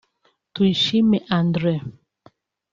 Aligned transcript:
Tuyishime 0.53 1.17
Adrien 1.37 1.85